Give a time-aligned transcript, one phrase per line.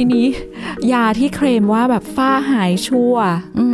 [0.00, 0.26] ทีนี้
[0.92, 3.14] ยาที่เคลมว่าแบบฝ้าหายชั่ว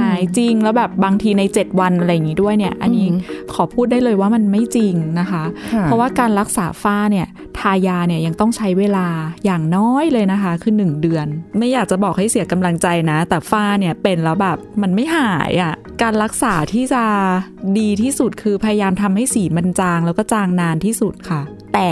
[0.00, 3.08] หายจริงแล้วแบบบางทีใน 7 วันอะไรอย่างนี้ด้วยเนี่ย อันนี้
[3.52, 7.26] ขอพูดได้เลยว่ามันไม่จริงนะคะค่ะเพราะว่าการรักษาฝ้าเนี่ย
[7.58, 9.06] ทายาเนี่ยยังต้องใช้เวลา
[9.44, 11.26] อย่างน้อยเลยนะคะ คือ 1 เดือน
[11.58, 17.04] ไม่อยากจะบอกให้เสียกำลังใจนะ แต่ฝ้าเนี่ยเป็นแล้วแบบมันไม่หายอะ่ะการรักษาที่จะ
[17.78, 21.40] ดีที่สุดคือพยายามทำให้สีมันจางแล้วก็จางนานที่สุดค่ะ
[21.74, 21.90] แต่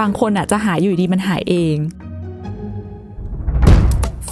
[0.00, 1.76] บางคนอะจะหายอยู่ดีมันหายเอง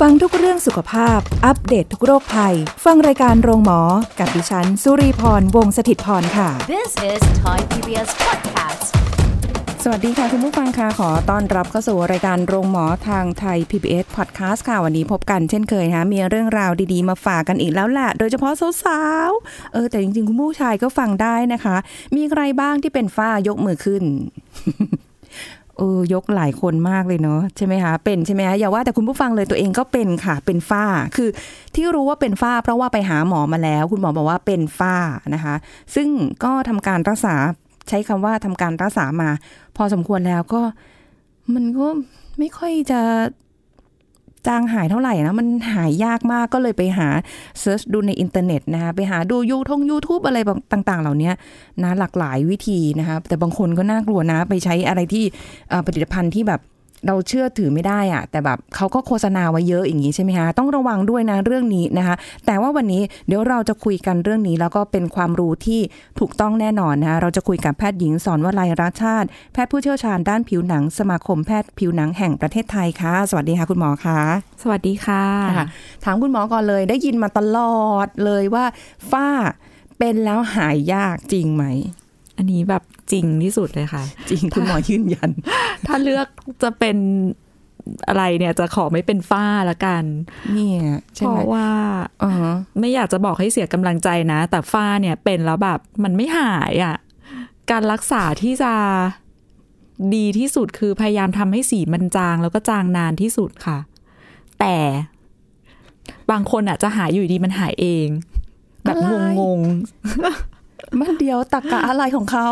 [0.03, 2.55] ฟังทุกเรื่องสุขภาพ อัปเดตททุกโรคภัย
[2.85, 3.81] ฟังรายการโรงหมอ
[4.19, 8.87] กับดิฉัน สุรีพร วงศิตพร ค่ะ This is Thai PBS podcast.
[9.83, 18.53] สวัสดีค่ะ คุณผู้ฟังค่ะ ขอต้อนรับเข้าสู่รายการโรงหมอทางไทย PBS Podcast ค่ะ วันนี้พบกันเช่นเคยนะคะมีเรื่องราวดีๆ มาฝากกันอีกแล้วแหละโดยเฉพาะ
[18.85, 21.77] สาวๆเออแต่จริงๆ คุณผู้ชายก็ฟังได้นะคะ
[22.17, 24.05] มีใครบ้างที่เป็นฝ้ายกมือขึ้น
[25.79, 30.85] เออยกหลายคนมากเลยเนาะใช่ไหมคะเป็นใช่ไหมคะอย่าว่าแต่คุณผู้ฟังเลยตัวเองก็เป็นค่ะเป็นฝ้า
[31.17, 31.29] คือ
[31.75, 34.97] ที่รู้ว่าเป็นฝ้า เพราะว่าไปหาหมอมาแล้ว คุณหมอบอกว่าเป็นฝ้า
[35.35, 35.55] นะคะ
[35.95, 36.09] ซึ่ง
[36.45, 37.35] ก็ทำการรักษา
[37.89, 39.31] ใช้คำว่าทำการรักษามา
[39.77, 40.63] พอสมควรแล้วก็
[41.55, 41.87] มันก็
[42.39, 43.01] ไม่ค่อยจะ
[44.47, 47.09] จางหายเท่าไหร่นะมันหายยากมากก็เลยไปหา
[47.61, 50.39] search ดูในอินเทอร์เน็ตนะคะไปหาดู YouTube YouTube อะไร
[50.73, 51.31] ต่าง ๆ เหล่านี้
[51.83, 55.25] นะหลากหลายวิธีนะคะแต่บางคนก็น่ากลัวนะไปใช้อะไรที่
[55.73, 56.61] อ่อผลิตภัณฑ์ที่แบบ
[57.07, 62.15] เราเชื่อถือไม่ได้อะแต่แบบเขาก็โฆษณาไว้เยอะอย่างนี้ใช่ไหมคะต้องระวังด้วยนะเรื่องนี้นะคะ
[62.47, 65.81] แต่ว่าวันนี้เดี๋ยวเราจะคุยกันเรื่องนี้แล้วก็เป็นความรู้ที่
[66.19, 74.21] ถูกต้องแน่นอนนะคะเราจะคุยกับแพทย์หญิงสอนวลัยรัชชาติ แพทย์ผู้เชี่ยวชาญด้านผิวหนังสมาคมแพทย์ผิวหนังแห่งประเทศไทยค่ะ สวัสดีค่ะคุณหมอคะ
[74.63, 75.25] สวัสดีค่ะ
[75.57, 75.67] ค่ะ
[76.05, 78.65] ถามคุณหมอก่อนเลยได้ยินมาตลอดเลยว่า
[79.11, 79.29] ฝ้า
[79.99, 81.65] เป็นแล้วหายยากจริงไหม
[82.37, 82.83] อันนี้แบบ
[83.13, 85.31] จริงที่สุดเลยค่ะ จริงคุณหมอยืนยัน
[85.87, 86.27] ถ้าเลือก
[86.63, 86.97] จะเป็น
[88.09, 90.05] อะไรเนี่ยจะขอไม่เป็นฝ้าละกัน
[90.53, 90.83] เนี่ย
[91.15, 91.69] ใช่เพไหมราะว่า
[92.23, 92.33] อ๋อ
[92.81, 96.97] ไม่อยากจะบอกให้เสียกำลังใจนะ แต่ฝ้าเนี่ยเป็นแล้วแบบมันไม่หายอะ่ะ
[97.71, 98.73] การรักษาที่จะ
[100.15, 103.79] ดีที่สุดคือพยายามทำให้สีมันจางแล้วก็จางนานที่สุดค่ะ
[104.61, 104.77] แต่
[106.31, 108.09] บางคนอะจะหายอยู่ดีมันหายเอง
[108.85, 108.97] แบบ
[109.41, 110.54] งงๆ
[111.01, 112.49] มันเดียวตักกะอะไรของเขา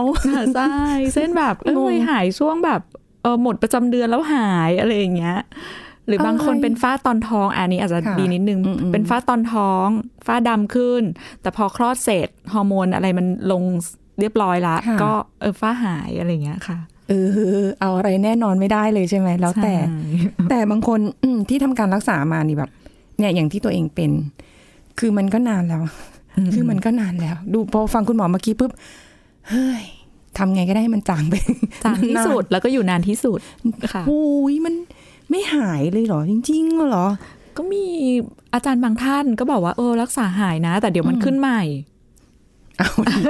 [0.57, 2.81] ใช่เส้นแบบเอ้งงยหายช่วงแบบ
[3.23, 5.37] เออหมดประจำเดือนแล้วหายอะไรอย่างเงี้ย
[6.07, 9.87] หรือบางคนอะไรเป็นฝ้าตอนท้อง อันนี้อาจจะค่ะดีนิดนึงอืมๆเป็นฝ้าตอนท้อง
[10.27, 11.03] ฝ้าดำขึ้น
[11.43, 13.63] แต่พอคลอดเสร็จฮอร์โมนอะไรมันลง
[14.21, 19.99] เรียบร้อยละค่ะก็เออฝ้าหายอะไรอย่างเงี้ยค่ะเออเอาอะไรแน่นอนไม่ได้เลยใช่ไหมแล้วแต่ใช่
[20.51, 22.71] แต่บางคนอืมที่ทำการรักษามานี่แบบ
[23.19, 24.11] เนี่ยอย่างที่ตัวเองเป็น
[24.99, 25.83] คือมันก็นานแล้ว
[26.55, 28.71] คือมันก็นานแล้ว ดูพอฟังคุณหมอเมื่อกี้ปุ๊บ
[29.49, 29.83] เฮ้ย
[30.39, 31.35] ทำไงก็ได้ให้มันจางไป
[31.85, 33.41] จางที่สุดแล้วก็อยู่นานที่สุด
[33.93, 34.75] ค่ะโอ้ยมัน
[35.31, 37.07] ไม่หายเลยเหรอ จริงๆเหรอ
[37.57, 37.85] ก็มี
[38.55, 41.63] อาจารย์บางท่านก็บอกว่าเออรักษาหายนะ แต่เดี๋ยวมันขึ้นใหม่
[42.79, 43.25] เอาอีก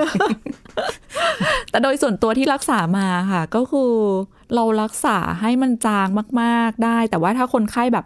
[1.71, 3.93] แต่โดยส่วนตัวที่รักษามาค่ะ ก็คือ
[4.55, 6.09] เรารักษาให้มันจาง
[6.43, 8.05] มาก ๆได้ แต่ว่าถ้าคนไข้แบบ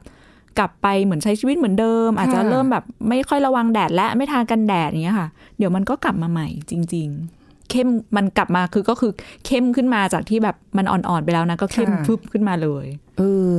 [0.59, 5.28] กลับไปเหมือนใช้ชีวิตเหมือนเดิม อาจจะเริ่มแบบไม่ค่อยระวังแดดและไม่ทากันแดดอย่างเงี้ยค่ะ
[5.59, 7.09] เดี๋ยวมันก็กลับมาใหม่จริง
[7.41, 9.12] ๆ เข้มมันกลับมาคือก็คือ
[9.47, 12.87] เข้มขึ้นมาจากที่แบบมันอ่อนๆไปแล้วนะก็เข้มค่ะฟึบขึ้นมาเลย
[13.19, 13.22] เอ
[13.55, 13.56] อ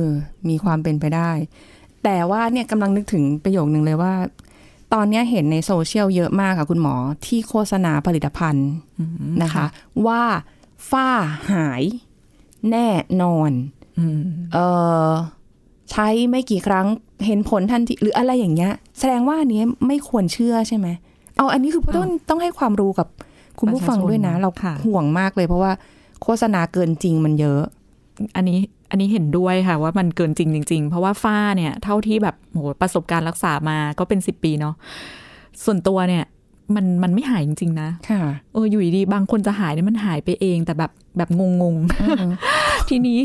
[0.48, 1.30] มีความเป็นไปได้
[2.04, 4.14] แต่ว่าเนี่ยกำลังนึกถึงประโยคนึงเลยว่า
[4.94, 6.94] ตอนเนี้ยเห็นในโซเชียลเยอะมากค่ะคุณหมอ
[7.26, 8.68] ที่โฆษณาผลิตภัณฑ์
[9.42, 9.66] นะคะ
[10.06, 10.22] ว่า
[10.90, 11.08] ฝ้า
[11.52, 11.82] หาย
[12.70, 12.88] แน่
[13.22, 13.50] นอน
[13.98, 14.20] อืม
[14.52, 14.58] เอ
[15.08, 15.10] อ
[15.90, 16.86] ใช้ไม่กี่ครั้ง
[17.26, 20.88] เห็นผลทันทีหรืออะไรอย่างเงี้ย แสดงว่าอันนี้ไม่ควรเชื่อใช่ไหม
[21.36, 23.08] เอาอันนี้คือต้องต้องให้ความรู้กับ
[23.58, 25.72] คุณผู้ฟังด้วยนะ เราค่ะห่วงมากเลยเพราะว่า
[26.22, 27.62] โฆษณาเกินจริงมันเยอะ
[28.36, 28.58] อันนี้
[28.90, 34.74] อันนี้เห็นด้วยค่ะว่ามันเกินจริงจริงๆเพราะว่าฝ้าเนี่ย เท่าที่แบบโหประสบการณ์รักษามาก็เป็นสิบปีเนาะ
[35.64, 36.24] ส่วนตัวเนี่ย
[36.74, 38.22] มันมันไม่หายจริง ๆ นะ ค่ะ
[38.52, 41.30] เอออยู่ดีๆบางคนจะหายเนี่ยมันหายไปเอง แต่แบบแบบ
[41.62, 43.20] งงๆ ทีนี้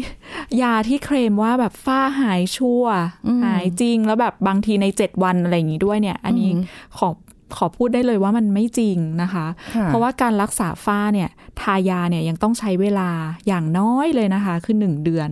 [0.62, 2.83] ยาที่เคลมว่าแบบฝ้าหายชั่ว
[3.27, 6.63] อืมหายจริงแล้วแบบบางทีในเจ็ดวันอะไรอย่างนี้ด้วยเนี่ย อันนี้อืม
[6.98, 7.10] ขอ
[7.57, 9.45] ขอพูดได้เลยว่ามันไม่จริงนะคะ
[9.75, 11.30] ค่ะเพราะว่าการรักษาฝ้าเนี่ย
[11.62, 13.10] ทายาเนี่ยยังต้องใช้เวลา
[13.48, 15.30] อย่างน้อยเลยนะคะ คือหนึ่งเดือน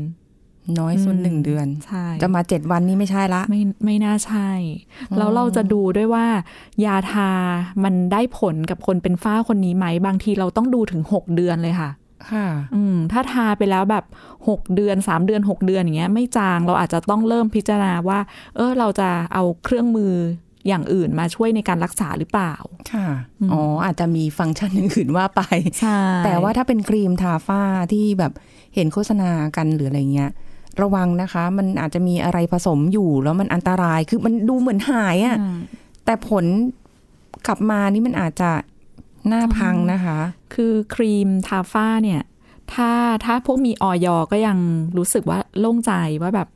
[0.79, 4.49] น้อยสุดอืมหนึ่งเดือนใช่จะมาเจ็ดวันนี้ไม่ใช่ละ ไม่ไม่น่าใช่
[5.17, 6.25] แล้วเราจะดูด้วยว่า
[6.85, 7.31] ยาทา
[7.83, 11.89] มันได้ผลกับคนเป็นฝ้าคนนี้ไหม บางทีเราต้องดูถึง6เดือนเลยค่ะ
[12.31, 14.05] ค่ะ อืม ถ้าทาไปแล้วแบบ
[14.39, 18.19] 6เดือน3เดือน6เดือนอย่างเงี้ย ไม่จางเราอาจจะต้องเริ่มพิจารณาว่า
[18.55, 20.13] เออเราจะเอาเครื่องมือ
[20.67, 22.53] อย่างอื่นมาช่วยในการรักษาหรือเปล่า
[22.93, 23.07] ค่ะ
[23.51, 25.41] อ๋อ อาจจะมีฟังก์ชันอื่นๆว่าไป
[25.79, 27.61] ใช่แต่ว่าถ้าเป็นครีมทาฝ้า
[27.93, 28.31] ที่แบบ
[28.75, 30.31] เห็นโฆษณากันหรืออะไรเงี้ย
[30.81, 35.57] ระวังนะคะ มันอาจจะมีอะไรผสมอยู่แล้วมันอันตราย คือมันดูเหมือนหายอะ่ะอืม
[36.05, 36.45] แต่ผล
[37.47, 38.49] กลับมานี่มันอาจจะ
[39.27, 40.19] หน้าพังนะคะ
[40.53, 42.21] คือครีมทาฝ้าเนี่ย
[42.73, 42.91] ถ้า
[43.25, 44.57] ถ้าพวกมีออยก็ยัง
[44.97, 45.91] รู้สึกว่าโล่งใจ
[46.21, 46.47] ว่าแบบ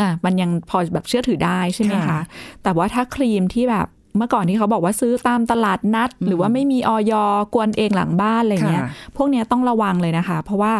[0.00, 2.20] อะมันยังพอแบบเชื่อถือได้ใช่ไหมคะค่ะ
[2.62, 7.12] แต่ว่าถ้าครีมที่แบบเมื่อก่อนที่เขาบอกว่าซื้อตามตลาดนัด หรือว่าไม่มีออย
[7.54, 10.74] กวนเองหลังบ้านอะไรเงี้ยค่ะพวกเนี้ยต้องระวังเลยนะคะ เพราะว่า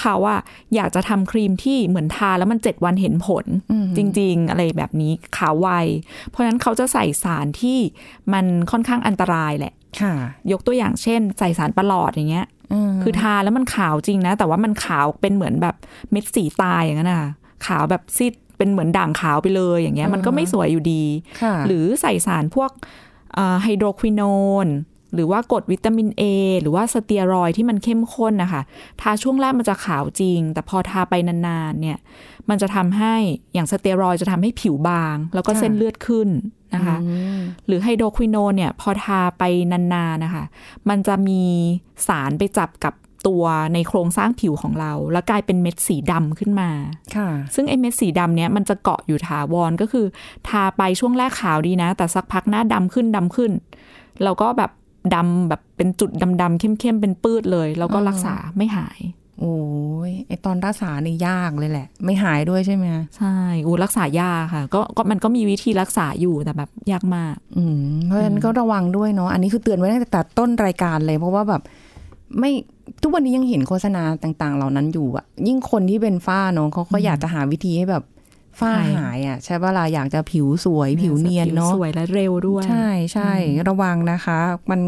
[0.00, 0.40] เขาอะ
[0.74, 5.68] อยากจะทำครีมที่เหมือนทาแล้วมันเจ็ดวันเห็นผลอืมจริง ๆ อะไรแบบนี้ขาวไว
[6.28, 7.78] เพราะฉะนั้นเขาจะใส่สารที่
[8.32, 10.14] มันค่อนข้างอันตรายแหละ ค่ะ
[10.52, 12.46] ยกตัวอย่างเช่น ใส่สารประหลอดอย่างเงี้ย
[13.02, 15.76] คือทาแล้วมันขาวจริงนะ แต่ว่ามันขาวเป็นเหมือนแบบ
[16.10, 17.30] เม็ดสีตายอย่างนั้นนะคะ
[17.66, 21.04] ขาวแบบซีดเป็นเหมือนด่างขาวไปเลยอย่างเงี้ยมันก็ไม่สวยอยู่ดี
[21.42, 22.70] ค่ะหรือใส่สารพวก
[23.62, 24.66] ไฮโดรควินอน
[25.14, 26.22] หรือว่ากรดวิตามิน A
[26.60, 28.62] หรือว่าสเตียรอยด์ที่มันเข้มข้นนะคะ
[29.00, 31.98] ทาช่วงแรกมันจะขาวจริง แต่พอทาไปนานๆเนี่ย
[32.48, 33.14] มันจะทำให้
[33.54, 36.28] อย่างสเตียรอยด์จะทำให้ผิวบาง แล้วก็เส้นเลือดขึ้น
[36.74, 36.96] นะคะ
[37.66, 39.42] หรือไฮโดรควินอนเนี่ยพอทาไป
[39.72, 40.44] นานๆนะคะ
[40.88, 41.42] มันจะมี
[42.08, 42.94] สารไปจับกับ
[43.26, 43.44] ตัว
[43.74, 46.70] ในโครงสร้างผิวของเรา แล้วกลายเป็นเม็ดสีดำขึ้นมา
[47.16, 50.06] ค่ะ ซึ่งไอ้เม็ดสีดำเนี้ยมันจะเกาะอยู่ถาวรก็คือ
[50.48, 53.52] ทาไปช่วงแรกขาวดีนะ แต่สักพักหน้าดำขึ้นดำขึ้น
[54.24, 54.70] แล้วก็แบบ
[55.14, 56.10] ดำแบบเป็นจุด
[56.42, 59.00] ดำๆเข้มๆเป็นปื้ดเลย แล้วก็รักษาไม่หาย
[59.40, 59.56] โอ้
[60.08, 63.34] ยไอตอนรักษานี่ยากเลยแหละ ไม่หายด้วยใช่ไหมคะใช่
[63.66, 71.62] อูรักษายากค่ะ ก็ก็มันก็มีวิธีรักษาอยู่แต่แบบยากมาก อืมเพราะฉะนั้นก็ระวังด้วยเนาะอันนี้คือเตือนไว้ตั้งแต่ต้นรายการเลยเพราะว่าแบบ
[72.38, 72.50] ไม่
[73.02, 78.04] ทุกวันนี้ยังเห็นโฆษณาต่าง ๆ เหล่านั้นอยู่อะยิ่งคนที่เป็นฝ้าเนาะเขาก็อยากจะหาวิธีให้แบบ
[78.60, 83.32] ฝ้าใช่หายอะใช่เวลาอยากจะผิวสวยผิวเนียนเนาะสวยและเร็วด้วย ใช่ใช่
[83.68, 84.38] ระวังนะคะ
[84.70, 84.80] มัน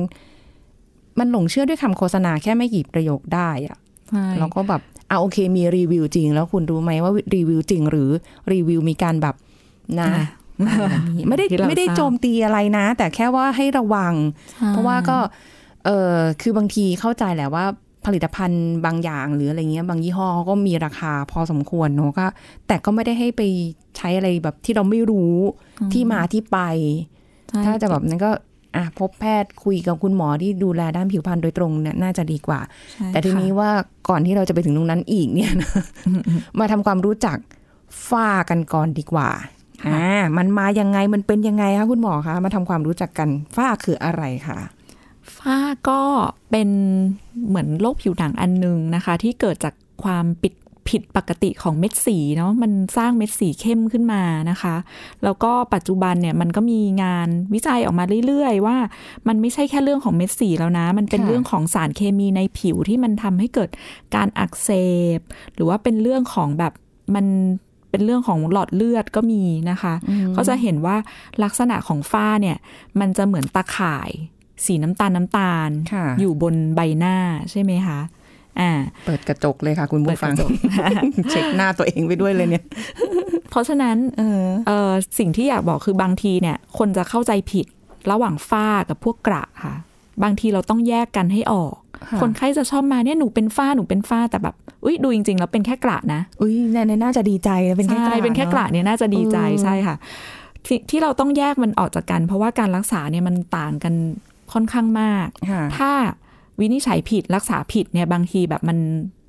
[1.18, 3.76] มันหลงเชื่อด้วยคำโฆษณาแค่ไม่กี่ประโยคได้อะ
[4.10, 8.10] ใช่แล้วก็แบบอะโอเคมีรีวิวจริง แล้วคุณรู้ไหมว่ารีวิวจริงหรือ
[8.52, 9.34] รีวิวมีการแบบ
[10.00, 10.26] นะอะ
[11.28, 14.14] ไม่ได้ที่เราไม่ได้ทราบโจมตีอะไรนะ แต่แค่ว่าให้ระวัง
[14.68, 15.18] เพราะว่าก็
[15.84, 17.64] เออคือบางทีเข้าใจแหละว่า
[18.08, 22.26] ผลิตภัณฑ์บางอย่างหรืออะไรเงี้ยบางยี่ห้อเขาก็มีราคาพอสมควรเนอะก็
[22.66, 23.42] แต่ก็ไม่ได้ให้ไป
[23.96, 25.34] ใช้อะไรแบบที่เราไม่รู้
[25.92, 26.58] ที่มาที่ไป
[27.48, 28.30] ใช่ถ้าจะแบบนั้นก็
[28.76, 32.60] อะพบแพทย์คุยกับคุณหมอที่ดูแลด้านผิวพรรณโดยตรงเนี่ยน่าจะดีกว่า
[32.92, 33.70] ใช่แต่ทีนี้ค่ะว่า
[34.08, 35.70] ก่อนที่เราจะไปถึงตรงนั้นอีกเนี่ยนะ
[36.58, 37.36] มาทำความรู้จัก
[38.08, 39.30] ฝ้ากันก่อนดีกว่า
[39.86, 44.58] อ่ามันมายังไงมันเป็นยังไงคะคุณหมอคะมาทำความรู้จักกันฝ้าคืออะไรคะ
[45.36, 45.56] ฝ้า
[45.88, 46.00] ก็
[46.50, 46.68] เป็น
[47.48, 50.54] เหมือนโรคผิวหนังอันหนึงนะคะ ที่เกิดจากความปิด
[50.88, 54.74] ผิดปกติของเม็ดสีเนาะมันสร้างเม็ดสีเข้มขึ้นมานะคะ
[55.24, 58.76] แล้วก็ปัจจุบันเนี่ยมันก็มีงานวิจัยออกมาเรื่อยๆ ว่า
[59.28, 63.70] มันไม่ใช่แค่เรื่องของเม็ดสีแล้วนะ มันเป็นค่ะเรื่องของสารเคมีในผิวที่มันทำให้เกิด
[64.14, 64.70] การอักเส
[65.18, 65.20] บ
[65.54, 66.72] หรือว่าเป็นเรื่องของแบบ
[67.14, 67.26] มัน
[67.90, 69.94] เป็นเรื่องของหลอดเลือดก็มีนะคะ
[70.36, 70.96] ก็จะเห็นว่า
[71.44, 72.56] ลักษณะของฝ้าเนี่ย
[73.00, 74.10] มันจะเหมือนตาข่าย
[74.66, 77.16] สีน้ำตาลน้ำตาลค่ะอยู่บนใบหน้า
[77.50, 78.00] ใช่ไหมคะ
[78.60, 78.70] อ่า
[79.06, 81.00] เปิดกระจกเลยค่ะ คุณผู้ฟังเปิดกระจก
[81.30, 82.64] เช็คหน้าตัวเองไปด้วยเลยเนี่ย
[83.50, 87.66] เพราะฉะนั้นเออเออสิ่งที่อยากบอกคือบางทีเนี่ย คนจะเข้าใจผิด
[88.10, 89.74] ระหว่างฝ้ากับพวกกระค่ะ
[90.22, 91.74] บางทีเราต้องแยกกันให้ออก
[92.08, 99.96] ค่ะคนไข้จะชอบมาเนี่ยหนูเป็นฝ้าหนูเป็นฝ้าแต่แบบอุ้ยดูจริง ๆ แล้วเป็นแค่กระนะอุ้ยในในน่าจะดีใจนะเป็นแค่กใช่ระเป็นแค่กระเนอะเนี่ยน่าจะดีใจเออใช่ค่ะ
[100.66, 103.94] ทที่เราต้องแยกมันออกจากกัน เพราะว่าการรักษาเนี่ยมันต่างกัน
[104.52, 105.90] ค่อนข้างมากค่ะถ้า
[106.60, 108.78] วินิจฉัยผิดรักษาผิดเนี่ยบางทีแบบมัน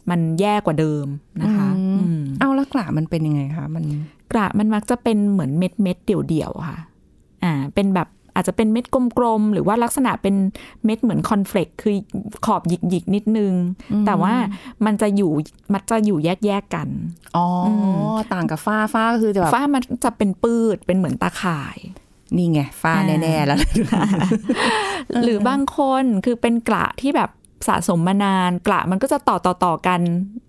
[0.09, 1.05] มันแย่กว่าเดิม
[1.41, 3.83] นะคะอืมอืมเอาแล้วกระมันเป็นยังไงคะมัน
[4.31, 6.79] กระมันมักจะเป็นเหมือนเม็ดเม็ดๆเดี่ยวๆค่ะ
[7.43, 8.85] อ่า เป็นแบบอาจจะเป็นเม็ด
[9.17, 10.35] กลมๆ หรือว่าลักษณะเป็น
[10.85, 11.95] เม็ดเหมือนคอนเฟลกคือ
[12.45, 13.53] ขอบหยิกๆ นิดนึง
[14.05, 14.33] แต่ว่า
[14.85, 15.31] มันจะอยู่
[15.73, 16.88] มันจะอยู่แยกๆกัน
[17.35, 17.69] อ๋ออ
[18.15, 21.77] มต่างกับฝ้าฝ้าก็คือจะแบบฝ้ามันจะเป็นปืดเป็นเหมือนตาข่าย
[22.38, 23.59] นี่ไงฝ้าอ่าแน่ ๆ แล้ว
[25.24, 27.29] หรือบางคนคือเป็นกระที่แบบ
[27.67, 30.01] สะสมมานานกระมันก็จะต่อต่อต่อกัน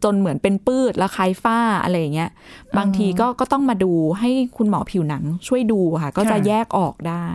[0.05, 2.31] จนเหมือนเป็นปืดแล้วคล้ายฝ้าอะไรอย่างเงี้ย
[2.79, 7.29] บางทีก็ก็ต้องมาดูให้คุณหมอผิวหนังช่วยดูค่ะ ก็จะค่ะแยกออกได้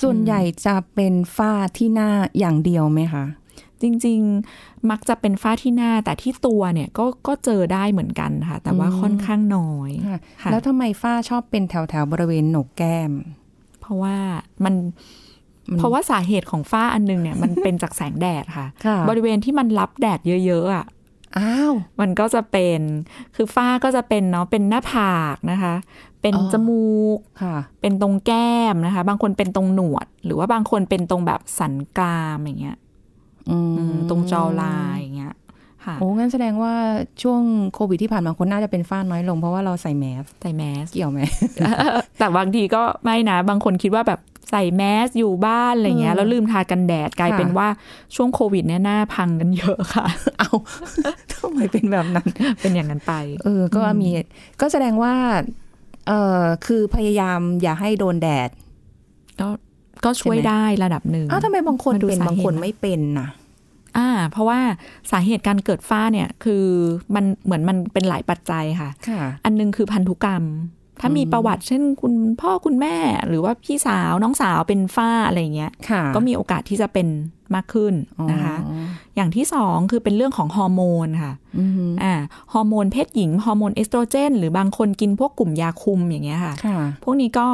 [0.00, 3.24] ส่วนใหญ่จะเป็นฝ้าที่หน้าอย่างเดียวไหมคะ
[3.82, 4.20] จริง
[4.54, 13.12] ๆ มักจะเป็นฝ้าที่หน้าแต่ที่ตัวเนี่ยก็ก็เจอได้เหมือนกันค่ะ แต่ว่าอืมค่อนข้างน้อยค่ะค่ะแล้วทำไมฝ้าชอบเป็นแถวแถวๆบริเวณโหนกแก้ม
[13.80, 14.16] เพราะว่า
[14.64, 14.74] มัน
[15.70, 20.86] มันเพราะว่าสาเหตุของฝ้าอันนึงเนี่ยมันเป็นจากแสงแดดค่ะค่ะ บริเวณที่มันรับแดดเยอะๆอะ
[21.38, 22.80] อ้าวมันก็จะเป็น
[23.34, 25.74] คือฝ้าก็จะเป็นเนาะเป็นหน้าผากนะคะ
[26.22, 32.78] เป็นอ๋อจมูกค่ะ เป็นตรงแก้มนะคะ บางคนเป็นตรงหนวด หรือว่าบางคนเป็นตรงแบบสันกรามอย่างเงี้ย
[33.50, 35.38] อืมอืมตรงจอลายอย่างเงี้ยค่ะ
[36.00, 36.74] โอ้งั้นแสดงว่า
[37.22, 37.40] ช่วง
[37.74, 41.20] โควิดที่ผ่านมาคนน่าจะเป็นฝ้าน้อยลงเพราะว่าเราใส่แมสใส่แมสเกี่ยวไหม
[42.18, 44.20] แต่บางทีก็ไม่นะ บางคนคิดว่าแบบ
[44.50, 47.68] ใส่แมสอยู่บ้านอะไรเงี้ยอืมแล้วลืมทากันแดดกลายค่ะเป็นว่า
[48.14, 50.06] ช่วงโควิดเนี่ยหน้าพังกันเยอะค่ะ
[50.38, 50.50] เอา
[51.32, 52.28] ทำไมเป็นแบบนั้น
[52.62, 53.12] เป็นอย่างนั้นไป
[53.44, 54.08] เออ ก็มี
[54.60, 55.14] ก็แสดงว่า
[56.08, 58.48] เออคือพยายามอย่าให้โดนแดด
[59.40, 59.48] ก็
[60.04, 63.28] ก็ช่วยใช่ไหมได้ระดับหนึ่งอ้าวทำไมบางคนมาดูเป็นสาเหตุบางคนนะไม่เป็นน่ะ
[63.98, 64.60] อ่า เพราะว่า
[65.10, 66.64] สาเหตุการเกิดฝ้าเนี่ย คือ
[67.14, 70.44] มันเหมือนมันเป็นหลายปัจจัยค่ะค่ะอันหนึงคือพันธุกรรม
[71.00, 72.96] ถ้ามีอืมประวัติเช่นคุณพ่อคุณแม่
[73.28, 77.08] หรือว่าพี่สาวน้องสาวเป็นฝ้าอะไรเงี้ยค่ะก็มีโอกาสที่จะเป็น
[77.54, 77.94] มากขึ้น
[78.30, 78.84] นะคะอ๋อ
[79.16, 82.14] อย่างที่สองคือเป็นเรื่องของฮอร์โมนค่ะอือหืออ่า
[82.52, 87.46] ฮอร์โมนเพศหญิง ฮอร์โมนเอสโตรเจน หรือบางคนกินพวกกลุ่มยาคุมอย่างเงี้ยค่ะค่ะ พวกนี้ก็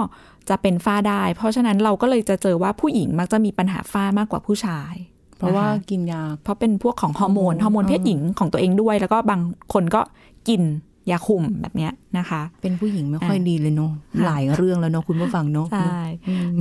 [0.48, 4.94] จะเป็นฝ้าได้ เพราะฉะนั้นเราก็เลยจะเจอว่าผู้หญิงมักจะมีปัญหาฝ้ามากกว่าผู้ชาย
[5.38, 9.40] เพราะว่านะคะกินยา เพราะเป็นพวกของฮอร์โมนฮฮออร์ร์โมโมนนเพศหญิงของตัวเองด้วย แล้วก็บาง
[9.72, 10.00] คนก็
[10.48, 10.62] กิน
[11.10, 15.98] ยาคุมแบบเนี้ยนะคะ เป็นผู้หญิงไม่ค่อยอะดีเลยเนาะค่ะหลายเรื่องแล้วเนาะคุณผู้ฟังเนาะใช่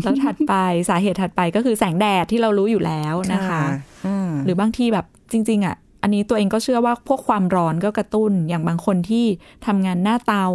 [0.03, 0.53] แล้วถัดไป
[0.89, 3.61] สาเหตุถัดไปก็คือแสงแดดที่เรารู้อยู่แล้วนะคะ
[4.07, 9.25] อ่าหรือบางทีแบบจริง ๆ อะ อันนี้ตัวเองก็เชื่อว่าพวกความร้อนก็กระตุ้นอย่างบางคนที่
[9.65, 10.45] ทำงานหน้าเตา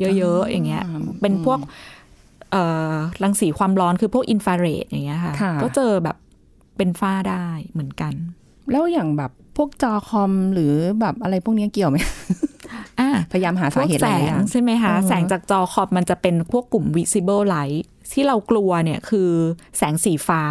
[0.00, 0.84] เยอะๆอย่างเงี้ย
[1.20, 1.58] เป็นพวก
[2.52, 2.92] เอ่อ
[3.22, 6.16] รังสีความร้อนคือพวกอินฟราเรดอย่างเงี้ยค่ะค่ะก็เจอแบบ
[6.76, 8.14] เป็นฝ้าได้เหมือนกัน
[8.70, 11.98] แล้วอย่างแบบพวกจอคอมหรือแบบอะไรพวกนี้เกี่ยวไหม
[13.00, 19.30] อ่าพยายามหาพสาวกเหตุแสหลายๆองย่างใช่ไหมคะอือฮึแสงจากจอคอมมันจะเป็นพวกกลุ่ม visible light ที่เรากลัวเนี่ยคือ
[19.78, 20.42] แสงสีฟ้า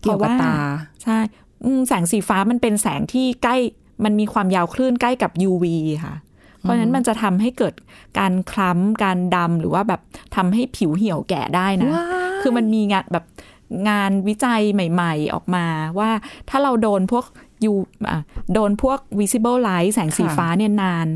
[0.00, 0.54] เกี่ยวกับตา
[1.02, 1.18] ใช่
[1.64, 3.56] อืมแสงสีฟ้ามันเป็นแสงที่ใกล้
[4.04, 5.64] มันมีความยาวคลื่นใกล้กับ UV
[6.04, 6.14] ค่ะ
[6.60, 7.74] เพราะฉะนั้นมันจะทำให้เกิด
[8.18, 10.00] การคล้ำการดำหรือว่าแบบ
[10.36, 12.06] ทำให้ผิวเหี่ยวแก่ได้นะว้า
[12.38, 13.24] ยคือมันมีงานแบบ
[13.88, 15.66] งานวิจัยใหม่ๆ ออกมา
[15.98, 16.10] ว่า
[16.48, 17.24] ถ้าเราโดนพวก
[17.64, 17.72] ยู
[18.10, 18.20] อะ
[18.54, 21.08] โดนพวก visible light แสงสีฟ้าเนี่ยนาน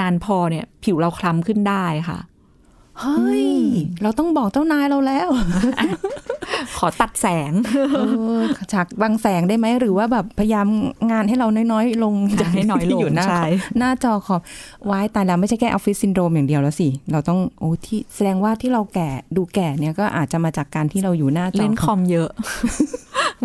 [0.00, 2.18] นานพอเนี่ย ผิวเราคล้ำขึ้นได้ค่ะ
[3.00, 3.46] เฮ้ย
[4.02, 5.28] เราต้องบอกเจ้านายเราแล้ว
[6.76, 7.52] ขอตัดแสง
[7.94, 8.00] เอ
[8.38, 8.40] อ
[8.72, 10.66] ฉากบางแสงได้ไหม หรือว่าแบบพยายาม
[11.12, 13.42] งานให้เราน้อยๆ ลงจะให้น้อยลงที่อยู่หน้าใช่
[13.78, 14.40] หน้าจอคอม
[14.90, 22.30] วายตายแล้วไม่ใช่แค่ออฟฟิศซินโดรมอย่างเดียวแล้วสิ เราต้องโอ้ที่แสดงว่าที่เราแก่ดูแก่เนี่ยก็อาจจะมาจากการที่เราอยู่หน้าจอเล่นคอมเยอะ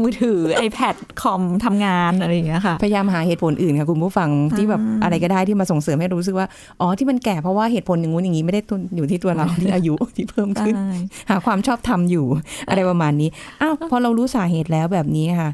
[0.02, 6.48] มือถือ iPad คอมทำงานอะไรอย่างเงี้ยค่ะ พยายามหาเหตุผลอื่นค่ะคุณผู้ฟังที่แบบอะไรก็ได้ที่มาส่งเสริมให้รู้สึกว่า
[6.80, 10.98] อ๋อที่มันแก่เพราะว่าเหตุผลอย่างงู้นอย่างนี้ไม่ได้ตัวอยู่ที่ตัวเราที่อายุที่เพิ่มขึ้นใช่
[11.30, 12.26] หาความชอบธรรมอยู่
[12.70, 13.30] อะไรประมาณนี้
[13.62, 15.50] อ้าวพอเรารู้สาเหตุแล้วแบบนี้ค่ะ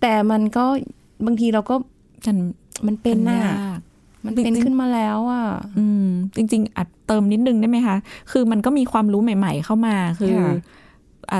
[0.00, 0.64] แต่มันก็
[1.26, 1.74] บางทีเราก็
[2.26, 2.36] ฉัน
[2.86, 3.78] มันเป็นน่ะยาก
[4.24, 5.44] มันเป็นจริงๆขึ้นมาแล้วอะ
[5.78, 6.06] อืม
[6.36, 7.96] จริง ๆ อัดเติมนิดนึงได้ไหมคะ
[8.32, 10.54] คือมันก็มีความรู้ใหม่ ๆ เข้ามา คือค่ะอ่า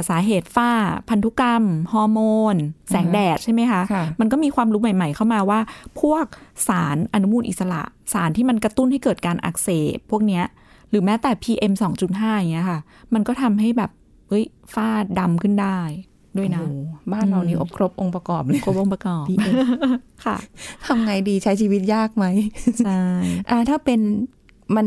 [0.09, 0.71] สาเหตุฝ้า
[1.09, 2.21] พันธุกรรม ฮอร์โม
[2.55, 2.57] น
[2.91, 5.61] แสงแดดใช่ไหมคะค่ะมันก็มีความรู้ใหม่ ๆ เข้ามาว่า
[6.01, 6.25] พวก
[6.69, 7.83] สารอนุมูลอิสระ
[8.13, 10.45] สารที่มันกระตุ้นให้เกิดการอักเสบพวกเนี้ย
[10.91, 11.73] หรือแม้แต่ PM
[12.07, 12.81] 2.5อย่างเงี้ยค่ะ
[13.15, 13.91] มันก็ทำให้แบบ
[14.29, 14.45] เฮ้ย
[14.75, 15.79] ฝ้าดำขึ้นได้
[16.37, 16.75] ด้วยนะโอ้โห
[17.13, 19.55] บ้านเรานี่อบครบองค์ประกอบเลยครบองค์ประกอบ PM
[20.25, 20.37] ค่ะ
[20.87, 22.25] ทำไงดีใช้ชีวิตยากไหม
[22.85, 23.03] ใช่
[23.51, 24.01] อ่าถ้าเป็น
[24.77, 24.87] มัน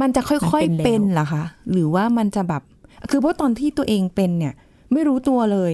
[0.00, 2.62] มันจะค่อยมันๆเป็เป็นนแล้วเหรอคะ หรือว่ามันจะแบบ
[3.10, 4.54] คือเพราะตอนที่ตัวเองเป็นเนี่ย
[4.92, 5.72] ไม่รู้ตัวเลย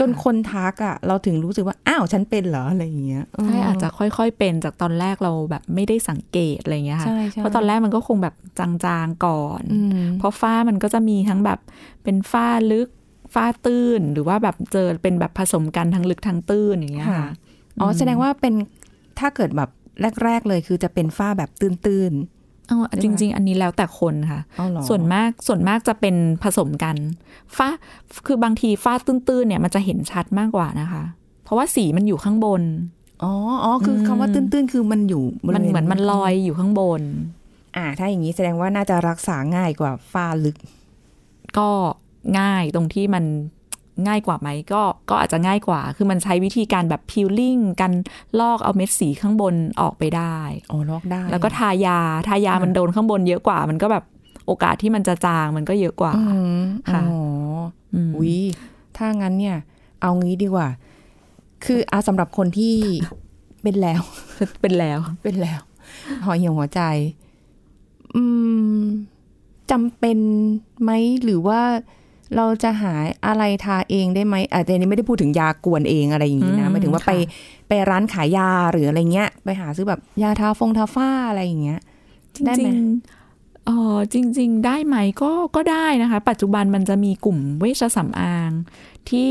[0.08, 11.58] นคนทักอะเราถึงรู้สึกว่า อ้าว ฉันเป็นเหรอ อะไรอย่างเงี้ยใช่อาจจะค่อยๆเป็นจากตอนแรกเราแบบไม่ได้สังเกตอะไรเงี้ยค่ะใช่ใช่เพราะตอนแรกมันก็คงแบบจางๆก่อนอืมเพราะฝ้ามันก็จะมีทั้งแบบ
[12.04, 12.88] เป็นฝ้าลึก
[13.34, 17.30] ฝ้าตื้นหรือว่าแบบเจอเป็นแบบผสมกันทั้งลึกทั้งตื้นอย่างเงี้ยค่ะค่ะ
[17.80, 18.54] อ๋อแสดงว่าเป็น
[19.18, 19.70] ถ้าเกิดแบบ
[20.24, 22.12] แรก ๆ เลยคือจะเป็นฝ้าแบบตื้น
[22.68, 26.96] เอาจริง ๆ อันนี้แล้วแต่คนค่ะๆเอาเหรอส่วนมากส่วนมากจะเป็นผสมกัน
[27.56, 27.68] ฝ้า
[28.26, 31.04] คือบางทีฝ้าตื้นๆเนี่ยมันจะเห็นชัดมากกว่านะคะ
[31.44, 32.62] เพราะว่าสีมันอยู่ข้างบน
[33.22, 33.32] อ๋อ
[33.64, 37.02] อ๋อคืออมคำว่าตื้นๆ คือมันอยู่บริมันวณเหมือนมันลอยอยู่ข้างบน
[37.76, 40.56] อ่า ถ้าอย่างนี้แสดงว่าน่าจะรักษาง่ายกว่าฝ้าลึก
[41.58, 41.68] ก็
[42.38, 43.24] ง่ายตรงที่มัน
[44.06, 47.92] ง่ายกว่าไหมก็ก็อาจจะง่ายกว่า คือมันใช้วิธีการแบบพิลลิ่งกัน
[48.40, 50.36] ลอกเอาเม็ดสีข้างบนออกไปได้
[50.70, 54.04] อ๋อลอกได้ แล้วก็ทายาทายามันโดนข้างบนเยอะกว่า มันก็แบบ
[54.46, 56.62] โอกาสที่มันจะจางมันก็เยอะกว่าอืม
[56.92, 57.20] ค่ะอ๋อ
[57.94, 58.38] อืมอุ้ย
[58.96, 59.56] ถ้างั้นเนี่ย
[60.00, 60.68] เอางี้ดีกว่า
[61.64, 62.74] คืออาสำหรับคนที่
[63.62, 64.02] เป็นแล้ว
[64.60, 65.60] เป็นแล้วเป็นแล้ว
[66.24, 66.80] ห่อเหี่ยวหัวใจ
[68.14, 68.22] อื
[68.80, 68.82] ม
[69.70, 70.18] จำเป็น
[70.82, 70.90] ไหม
[71.24, 71.60] หรือว่า
[72.36, 72.92] เราจะหา
[73.26, 81.80] อะไรทาเองได้ไหมอาจจะนี้ไม่ได้พูดถึงยากวนเองอะไรอย่างนี้นะอืมหมายถึงว่าไปค่ะไปร้านขายยาหรืออะไรเงี้ย ไปหาซื้อแบบยาทาฟงทาฝ้าอะไรอย่างเงี้ย
[82.36, 88.50] จได้ไหมริงๆเออจริง ๆ ได้ไหมก็ก็ได้นะคะ ปัจจุบันมันจะมีกลุ่มเวชสำอาง
[89.10, 89.30] ที่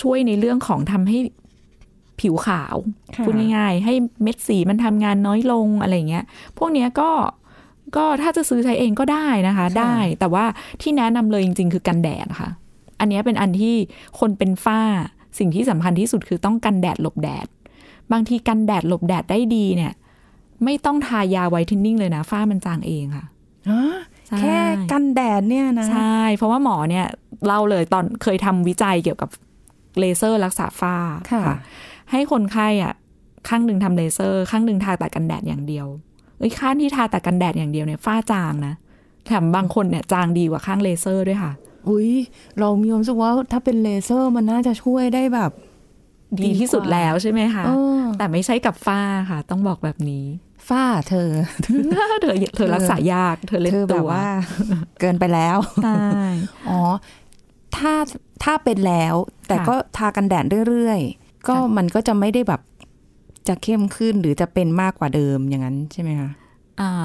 [0.00, 1.18] ช่วยในเรื่องของทำให้
[2.20, 2.76] ผิวขาว
[3.16, 6.24] ค่ะพูดง่ายๆ ให้เม็ดสีมันทำงานน้อยลงอะไรอย่างเงี้ย
[6.58, 7.10] พวกเนี้ยก็
[7.96, 10.44] ก็ถ้าจะซื้อใช้เองก็ได้นะคะ ได้แต่ว่า
[10.80, 12.50] ที่แนะนำเลยจริง ๆ คือกันแดดค่ะ
[13.00, 13.74] อันเนี้ยเป็นอันที่
[14.20, 14.80] คนเป็นฝ้า
[15.38, 17.46] สิ่งที่สำคัญที่สุดคือต้องกันแดดหลบแดด
[18.12, 19.92] บางทีกันแดดหลบแดดได้ดีเนี่ย
[20.64, 23.24] ไม่ต้องทายาไวท์เทนนิ่งเลยนะฝ้ามันจางเองค่ะ
[23.70, 23.82] ฮะ
[24.26, 24.58] ใช่แค่
[24.92, 27.06] กันแดดเนี่ยนะใช่เพราะว่าหมอเนี่ย
[27.46, 29.30] เล่าเลยตอนเคยทำวิจัยเกี่ยวกับ
[29.98, 30.96] เลเซอร์รักษาฝ้า
[31.32, 31.44] ค่ะ
[32.10, 32.92] ให้คนไข้อะ
[33.48, 35.86] ข้างหนึ่งทำเลเซอร์ ข้างหนึ่งทาแต่กันแดดอย่างเดียว
[36.42, 38.74] เอ้ยข้างที่ทาแต่กันแดดอย่างเดียวเนี่ยฝ้าจางนะ
[39.26, 41.52] แถมบางคนเนี่ยจางดีกว่าข้างเลเซอร์ด้วยค่ะ
[41.88, 42.12] อุ้ย
[42.58, 45.50] เรามีความรู้สึกว่าถ้าเป็นเลเซอร์มันน่าจะช่วยได้แบบ
[46.44, 50.24] ดีที่สุดแล้วใช่ไหมคะเออแต่ไม่ใช่กับฝ้าค่ะ ต้องบอกแบบนี้
[50.68, 51.30] ฝ้าเธอ
[51.64, 54.26] เธอเธอรักษายาก เธอเล่นเธอแบตับวว่า
[55.00, 56.04] เกินไปแล้วใช่
[56.68, 56.80] อ๋อ
[57.76, 57.94] ถ้า
[58.44, 59.14] ถ้าเป็นแล้ว
[59.48, 62.60] แต่ค่ะก็ทากันแดดเรื่อยๆ ก็ค่ะมันก็จะไม่ได้แบบ
[63.48, 66.30] จะเข้มขึ้นหรือจะเป็นมากกว่าเดิมอย่างนั้นใช่ไหมคะ
[66.80, 67.04] อ่า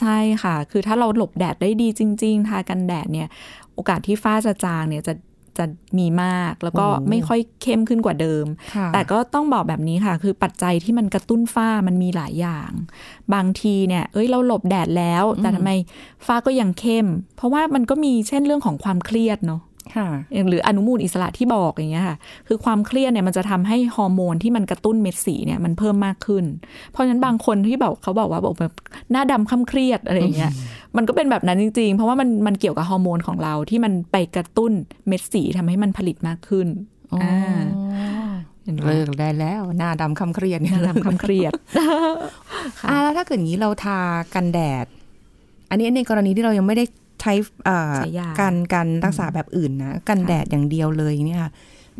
[0.00, 3.28] ใช่ค่ะ คือถ้าเราหลบแดดได้ดีจริง ๆ ทากันแดดเนี่ย
[3.74, 5.14] โอกาสที่ฝ้าจะจางเนี่ยจะ
[5.58, 5.64] จะ
[5.98, 12.70] มีมากแล้วก็โอ้ไม่ค่อยเข้มขึ้นกว่าเดิมค่ะแต่ก็ต้องบอกแบบนี้ค่ะ คือปัจจัยที่มันกระตุ้นฝ้ามันมีหลายอย่าง
[13.34, 15.70] บางทีเนี่ย เอ้ยเราหลบแดดแล้ว แต่ทำไม
[16.26, 19.67] ฝ้าก็ยังเข้ม เพราะว่ามันก็มีเช่นเรื่องของความเครียดเนาะค่ะ
[20.48, 22.16] หรืออนุมูลอิสระที่บอกอย่างเงี้ยค่ะ
[22.48, 26.44] คือความเครียดเนี่ยมันจะทำให้ฮอร์โมนที่มันกระตุ้นเม็ดสีเนี่ยมันเพิ่มมากขึ้น
[26.90, 28.72] เพราะฉะนั้นบางคนที่แบบเขาบอกว่าบอกแบบ
[29.12, 30.52] หน้าดำค่ำเครียดอะไรอย่างเงี้ย
[30.96, 34.72] มันก็เป็นแบบนั้นจริง ๆ เพราะว่ามันมันเกี่ยวกับฮอร์โมนของเราที่มันไปกระตุ้น
[35.08, 36.68] เม็ดสีทำให้มันผลิตมากขึ้น
[37.12, 37.34] อ๋ออ่
[38.64, 41.52] เห็นไหมเลิกได้แล้วหน้าดำคำเครียดหน้าดำค่ำเครียด
[42.88, 44.00] อ่าแล้วถ้าเกิดอย่างนี้เราทา
[44.34, 44.86] กันแดด
[45.70, 46.84] อันนี้ในกรณีที่เรายังไม่ได้
[47.20, 47.32] ใช้
[47.64, 51.52] เอ่อใช้ยาการการรักษาแบบอื่นนะกันแดดอย่างเดียวเลยเนี่ยค่ะ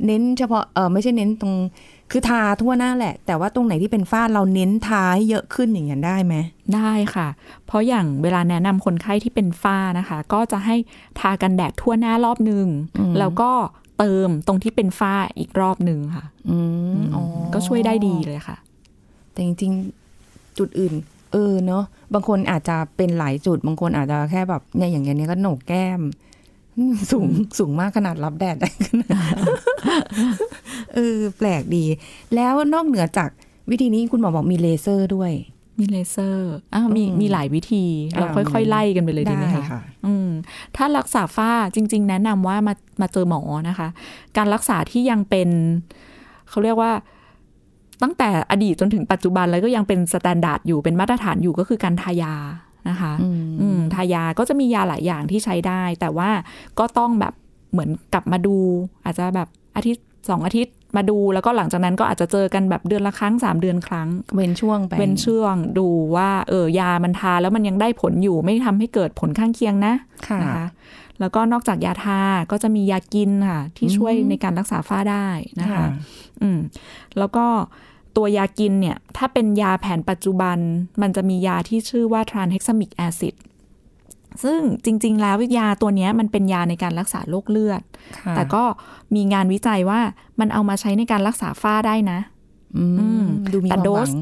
[0.06, 1.54] เน้นเฉพาะเออไม่ใช่เน้นตรง
[2.10, 6.34] คือทาทั่วหน้าแหละ แต่ว่าตรงไหนที่เป็นฝ้าเราเน้นทาให้เยอะขึ้นอย่างนั้นได้ไหม
[6.75, 7.28] ได้ค่ะ
[7.66, 10.76] เพราะอย่างเวลาแนะนำคนไข้ที่เป็นฝ้านะคะ ก็จะให้
[11.20, 12.66] ทากันแดดทั่วหน้ารอบหนึ่ง
[12.98, 13.50] อืมแล้วก็
[13.98, 16.59] เติมตรงที่เป็นฝ้าอีกรอบหนึ่งค่ะ อื
[16.98, 17.22] มอ๋อ
[17.54, 18.57] ก็ช่วยได้ดีเลยค่ะ
[19.33, 20.94] แต่จริงๆจุดอื่น
[21.33, 26.01] เออเนาะบางคนอาจจะเป็นหลายจุด บางคนอาจจะแค่แบบเนี่ยอย่างเงี้ยเนี่ยก็โหนกแก้ม
[27.11, 29.35] สูงสูงมากขนาดรับแดดได้ขนาด
[30.95, 31.85] เออแปลกดี
[32.35, 33.31] แล้วนอกเหนือจาก
[33.71, 35.33] วิธีนี้คุณหมอบอกมีเลเซอร์ด้วย
[35.79, 40.29] มีเลเซอร์อ้าวมีอืมมีหลายวิธี เราอ่าค่อยๆ ไล่กันไปเลยดีไหมได้คะค่ะอืม
[40.77, 43.88] ถ้ารักษาฝ้าจริง ๆ แนะนำว่ามามาเจอหมอนะคะ
[44.37, 45.49] การรักษาที่ยังเป็น
[46.51, 46.93] เขาเรียกว่า
[48.02, 52.34] ตั้งแต่อดีตจนถึงปัจจุบันแล้วก็ยังเป็น standard อยู่เป็นมาตรฐานอยู่ก็คือการทายา
[52.88, 56.30] นะคะอืมอืมทายาก็จะมียาหลายอย่างที่ใช้ได้ แต่ว่า
[56.78, 57.34] ก็ต้องแบบ
[57.72, 58.56] เหมือนกลับมาดู
[59.04, 69.94] อาจจะแบบอาทิตย์สองอาทิตย์มาดูแล้วก็หลังจากนั้นก็อาจจะเจอกันแบบเดือนละครั้งสามเดือนครั้ง เว้นช่วงไปเป็นช่วงดูว่าเออยามันทาแล้วมันยังได้ผลอยู่ไม่ทำให้เกิดผลข้างเคียงนะ
[70.28, 70.66] ค่ะนะคะ
[71.20, 75.28] แล้วก็นอกจากยาทาก็จะมียากินค่ะ ที่ช่วยอืมในการรักษาฝ้าได้
[75.61, 75.87] นะคะค่ะ
[76.42, 76.59] อืม
[77.18, 77.46] แล้วก็
[78.16, 80.59] ตัวยากินเนี่ย ถ้าเป็นยาแผนปัจจุบัน
[81.02, 83.35] มันจะมียาที่ชื่อว่า tranexamic acid
[84.42, 87.83] ซึ่งจริง ๆ แล้วยาตัวเนี้ยมันเป็นยาในการรักษาโรคเลือด
[88.18, 88.62] ค่ะแต่ก็
[89.14, 90.00] มีงานวิจัยว่า
[90.40, 92.18] มันเอามาใช้ในการรักษาฝ้าได้นะ
[92.76, 94.14] อืมอืมดูมีคแต่วามโดหวัสง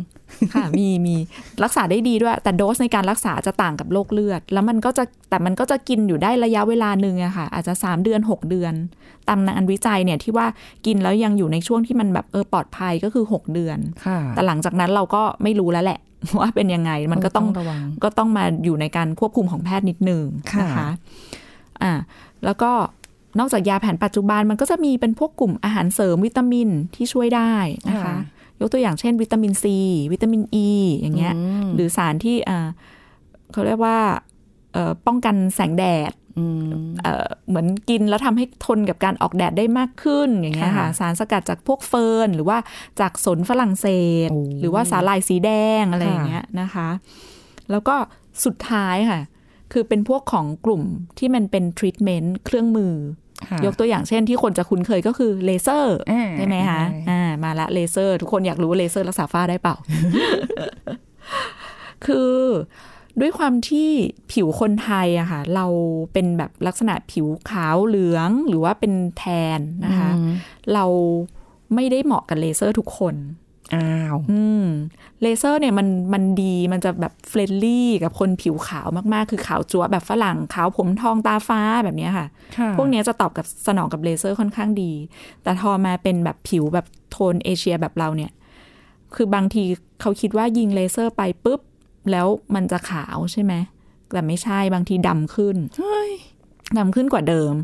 [0.55, 1.17] ค่ะมีมี
[1.65, 8.75] รักษาได้ดีด้วย แต่โดสในการรักษาจะต่างกับโรคเลือด แล้วมันก็จะแต่มันก็จะกินอยู่ได้ระยะเวลาหนึ่งอะค่ะ อาจจะ 3 เดือน 6 เดือน
[9.29, 10.47] ตามงานวิจัยเนี่ยที่ว่า
[10.87, 16.01] กินแล้วยังอยู่ในช่วงที่มันแบบเออปลอดภัยก็คือ 6 เดือนค่ะแต่หลังจากนั้นเราก็ไม่รู้แล้วแหละ
[16.41, 20.89] ว่าเป็นยังไงมันก็ต้องระวังก็ต้องมาอยู่ในการควบคุมของแพทย์นิดนึงค่ะนะคะ
[21.83, 21.93] อ่า
[22.45, 22.71] แล้วก็
[23.39, 27.55] นอกจากยาแผนปัจจุบันมันก็จะมีเป็นพวกกลุ่มอาหารเสริมวิตามินที่ช่วยได้
[27.91, 28.15] นะคะ
[28.61, 29.79] ยกตัวอย่างเช่น วิตามินซี
[30.13, 32.69] วิตามินอ e, ีอย่างเงี้ยมหรือสารที่อ่า
[33.53, 33.99] เขาเรียกว่า
[34.73, 36.71] เอ่อป้องกันแสงแดดอืม
[37.03, 42.59] เอ่อเหมือนกินแล้วทำให้ทนกับการออกแดดได้มากขึ้นอย่างเงี้ยค่ะค่ะสารสกัดจากพวกเฟิร์นหรือว่า
[43.01, 43.87] จากสนฝรั่งเศ
[44.27, 45.51] สโอ้หรือว่าสาหร่ายสีแด
[45.83, 46.89] งอะไรค่ะอย่างเงี้ยนะคะ
[47.71, 47.97] แล้วก็
[48.45, 49.21] สุดท้ายค่ะ
[49.73, 50.83] คือเป็นพวกของกลุ่ม
[51.19, 53.26] ที่มันเป็นทรีทเมนต์เครื่องมือค่ะ
[53.67, 59.77] ยกตัวอย่างเช่นที่คนจะคุ้นเคยก็คือเลเซอร์อ่าใช่ไหมคะใช่อ่ามาละเลเซอร์ ทุกคนอยากรู้ว่าเลเซอร์รักษาฝ้าได้เปล่า
[62.07, 62.35] คือ
[63.21, 63.89] ด้วยความที่
[64.33, 65.67] ผิวคนไทยอะค่ะ เรา
[66.13, 70.11] เป็นแบบลักษณะผิวขาวเหลืองหรือว่าเป็น tan นะคะ
[70.75, 70.85] เรา
[71.75, 73.15] ไม่ได้เหมาะกับเลเซอร์ทุกคน
[73.75, 74.67] อ้าว อืม
[75.23, 82.27] เลเซอร์เนี่ยมันมันดีมันจะแบบ friendly กับคนผิวขาวมากๆ คือขาวจั๊วะแบบฝรั่งขาวผมทองตาฟ้าแบบเนี้ยค่ะ
[82.57, 84.93] ค่ะ พวกเนี้ยจะตอบกับสนองกับเลเซอร์ค่อนข้างดี
[85.43, 88.33] แต่พอมาเป็นแบบผิวแบบโทนเอเชียแบบเราเนี่ย
[89.15, 89.65] คือบางที
[90.01, 91.61] เขาคิดว่ายิงเลเซอร์ไปปุ๊บ
[92.11, 93.55] แล้วมันจะขาวใช่ไหม
[94.13, 96.13] แต่ไม่ใช่บางทีดำขึ้นเฮ้ย
[96.79, 97.55] ดำขึ้นกว่าเดิม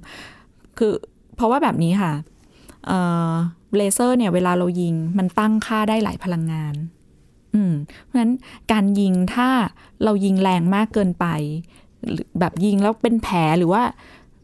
[0.79, 0.93] คือ
[1.37, 2.12] เพราะว่าแบบนี้ค่ะ
[2.87, 3.33] เอ่อ
[3.77, 6.75] เลเซอร์เนี่ยเวลาเรายิงมันตั้งค่าได้หลายพลังงาน
[7.55, 8.33] อืมเพราะฉะนั้น
[8.73, 9.49] การยิงถ้า
[10.05, 11.27] เรายิงแรงมากเกินไป
[12.11, 13.83] หรือแบบยิงแล้วเป็นแผลหรือว่า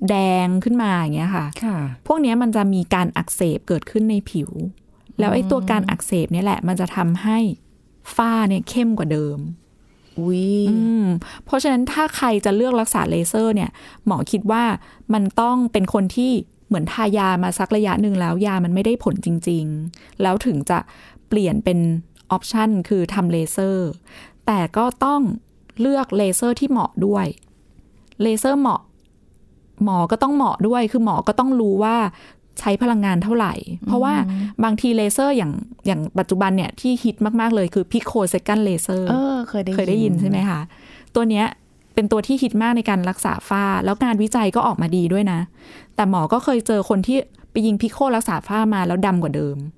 [0.09, 0.17] แด
[0.47, 4.51] งขึ้นมาอย่างเงี้ยค่ะค่ะพวกเนี้ยมันจะมีการอักเสบเกิดขึ้นในผิว
[5.19, 7.39] แล้วไอ้ตัวการอักเสบเนี่ยแหละ มันจะทำให้
[8.17, 9.39] ฝ้าเนี่ยเข้มกว่าเดิม
[10.19, 11.07] อุ้ยอืม
[11.45, 13.71] เพราะฉะนั้นถ้าใครจะเลือกรักษาเลเซอร์เนี่ย
[14.07, 14.65] หมอคิดว่า
[15.15, 16.33] มันต้องเป็นคนที่
[16.69, 20.79] เหมือนทายามาสักระยะหนึ่งแล้วยามันไม่ได้ผลจริง ๆ แล้วถึงจะ
[21.29, 21.79] เปลี่ยนเป็น
[22.31, 23.89] option คือทำเลเซอร์
[24.47, 25.21] แต่ก็ต้อง
[25.81, 27.27] เลือกเลเซอร์ที่เหมาะด้วย
[28.23, 28.81] เลเซอร์เหมาะ
[29.85, 31.97] หมอก็ต้องเหมาะด้วย คือหมอก็ต้องรู้ว่า
[32.61, 33.55] ใช้พลังงานเท่าไหร่
[33.87, 34.15] เพราะว่า
[34.65, 35.53] บางทีเลเซอร์อย่าง
[35.87, 40.61] อย่างปัจจุบันเนี่ยที่ฮิตมาก ๆ เลยคือ picosecond laser เออเคยได้เคยได้ยินใช่ไหมคะ
[41.15, 41.47] ตัวเนี้ย
[41.95, 45.41] เป็นตัวที่ฮิตมากในการรักษาฝ้า แล้วงานวิจัยก็ออกมาดีด้วยนะ
[45.95, 47.19] แต่หมอก็เคยเจอคนที่
[47.51, 49.78] ไปยิงพิโครักษาฝ้ามาแล้วดำกว่าเดิมอ้าวอื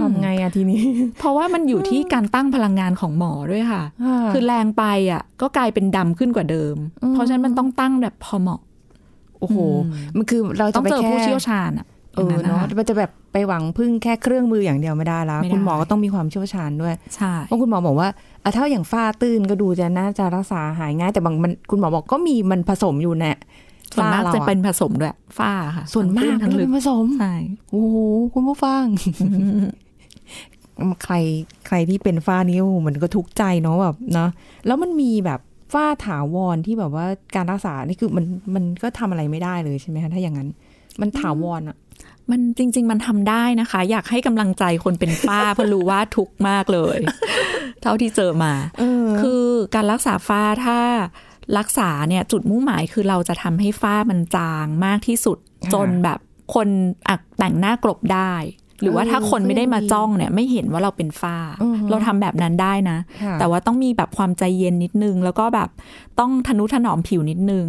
[0.00, 0.82] ทำไงอะทีนี้
[1.18, 3.82] เพราะว่ามันอยู่ที่การตั้งพลังงานของหมอด้วยค่ะ
[4.32, 6.76] คือแรงไปอะ ก็กลายเป็นดำขึ้นกว่าเดิม
[7.10, 8.60] เพราะฉะนั้นมันต้องตั้งแบบพอเหมาะ
[9.40, 9.58] โอ้โห
[10.16, 18.08] มันคือเราต้จะองไปเจอแค่ผู้เชี่ยวชาญอะเอออย่างเนาะคมันจะแบบไปหวังพึ่งแค่เครื่องมืออย่างเดียวไม่ได้แล้วไม่ได้คุณหมอก็ต้องมีความเชี่ยวชาญด้วยใช่เพราะคุณหมอบอกว่า
[18.42, 23.32] อะถ้าอย่างฝ้าตื้นก็ดูจะน่าจะรักษาหายง่ายแต่บางมันคุณหมอบอกก็มีมันผสมอยู่แน่
[23.94, 27.34] ส่วนมากฝ้รจะเป็นผสมด้วยฝ้าค่ะ ส่วนมากทั้งก็ลึเป็กนผสมใช่
[27.70, 27.96] โอ้โห
[28.32, 28.84] คุณผู้ฟัง
[31.04, 31.14] ใคร
[31.66, 34.30] ใครที่เป็นฝ้านี้โอ้โหมันก็ทุกข์ใจเนาะแบบเนาะ
[34.66, 35.40] แล้วมันมีแบบ
[35.74, 40.48] ฝ้าถาวรที่แบบว่าการรักษานี่คือมันมันก็ทำอะไรไม่ได้เลยใช่ไหมคะถ้าอย่างนั้น
[41.00, 41.76] มันถาวรอะ
[42.30, 46.98] มันจริง ๆ มันทำได้นะคะ อยากให้กำลังใจคนเป็นฝ้าเพราะรู้ว่าทุกข์มากเลย
[47.82, 50.78] เท่าที่เจอมาเออคือการรักษาฝ้าถ้า
[51.58, 56.18] รักษาเนี่ยจุดมุ่งหมายคือเราจะทำให้ฝ้ามันจางมากที่สุดค่ะจนแบบ
[56.54, 56.68] คน
[57.08, 58.32] อักแต่งหน้ากลบได้
[58.82, 65.68] หรือว่าเออถ้าคนไม่ได้มาก็ยังดีจ้องเนี่ย ไม่เห็นว่าเราเป็นฝ้าอือฮึเราทำแบบนั้นได้นะค่ะแต่ว่าต้องมีแบบความใจเย็นนิดนึง แล้วก็แบบ
[66.18, 67.66] ต้องทนุถนอมผิวนิดนึง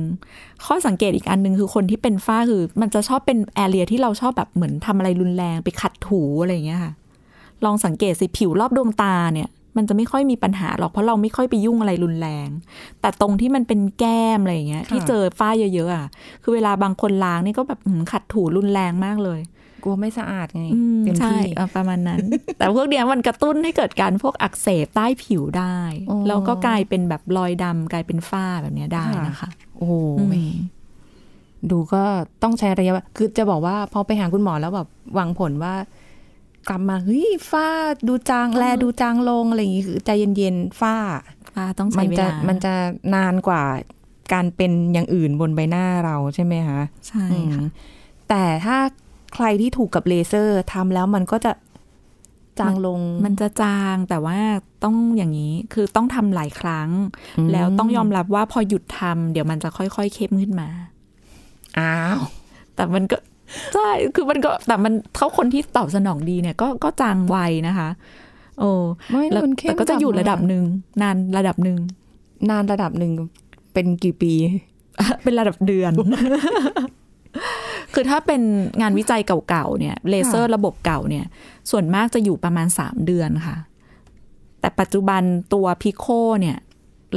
[0.65, 6.93] ข้อสังเกตอีกอันหนึ่งคือคนที่เป็นฝ้าคือ มันจะชอบเป็นแอเรียที่เราชอบแบบเหมือนทำอะไรรุนแรงไปขัดถูอะไรอย่างเงี้ยค่ะ
[7.65, 12.49] ลองสังเกตสิผิวรอบดวงตาเนี่ย มันจะไม่ค่อยมีปัญหาหรอกเพราะเราไม่ค่อยไปยุ่งอะไรรุนแรง
[13.01, 16.07] แต่ตรงที่มันเป็นแก้มอะไรอย่างเงี้ย ที่เจอฝ้าเยอะๆอะ
[16.43, 19.39] คือเวลาบางคนล้างนี่ก็แบบอืมขัดถูรุนแรงมากเลย
[19.83, 22.19] กลัวไม่สะอาดไงอืมเต็มใช่ที่เออประมาณนั้น
[22.57, 25.77] แต่พวกเนี้ยมันกระตุ้นให้เกิดการพวกอักเสบใต้ผิวได้
[26.09, 30.51] อ๋อแล้วก็กลายเป็นแบบรอยดำกลายเป็นฝ้าแบบเนี้ยได้ค่ะนะคะ โอ้โหอืม
[31.71, 32.03] ดูก็
[32.43, 35.73] ต้องใช้ระยะเวลาคือจะบอกว่าพอไปหาคุณหมอแล้วแบบหวังผลว่า
[36.67, 37.67] กลับมาเฮ้ยฝ้า
[38.07, 40.95] ดูจางแลดูจางลงอะไรอย่างงี้คือใจเย็นๆฝ้า
[41.53, 42.73] ฝ้าต้องมัใช้เวจะลามันจะ
[43.15, 43.63] นานกว่า
[44.33, 47.67] การเป็นอย่างอื่นบนใบหน้าเราใช่ไหมคะใช่อืมค่ะ
[48.29, 48.77] แต่ถ้า
[49.33, 51.51] ใครที่ถูกกับเลเซอร์ทำแล้วมันก็จะ
[52.59, 54.39] จางลง มันจะจางแต่ว่า
[54.83, 56.89] ต้องอย่างนี้คือต้องทำหลายครั้ง
[57.37, 60.69] อืมแล้วต้องยอมรับว่าพอหยุดทำเดี๋ยวมันจะค่อยๆเข้มขึ้นมา
[61.79, 62.19] อ้าว
[62.75, 63.17] แต่มันก็
[63.73, 67.37] ใช่ คือมันก็แต่มันเขาคนที่ตอบสนองดีเนี่ยก็ก็จางไว
[67.67, 67.89] นะคะ
[68.59, 68.71] โอ้
[69.11, 70.63] ไม่แล้วมันเข้มแต่ก็จะอยู่กลับมาระดับหนึ่ง
[71.01, 71.77] นานระดับหนึ่ง
[72.49, 73.11] นานระดับหนึ่ง
[73.73, 74.33] เป็นกี่ปี
[75.23, 75.91] เป็นระดับเดือน
[77.93, 78.41] คือถ้าเป็น
[78.81, 81.25] งานวิจัยเก่าๆเนี่ยเลเซอร์ระบบเก่าเนี่ย
[81.71, 83.57] ส่วนมากจะอยู่ประมาณสามเดือนค่ะ
[84.59, 85.21] แต่ปัจจุบัน
[85.53, 86.05] ตัวพิโค
[86.41, 86.57] เนี่ย